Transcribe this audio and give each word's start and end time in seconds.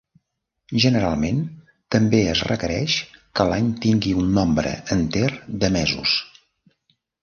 Generalment, 0.85 1.41
també 1.97 2.23
es 2.33 2.43
requereix 2.49 2.97
que 3.41 3.49
l'any 3.53 3.71
tingui 3.87 4.17
un 4.25 4.35
nombre 4.41 4.77
enter 5.01 5.27
de 5.67 5.75
mesos. 5.81 6.21